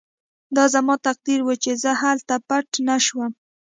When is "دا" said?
0.55-0.63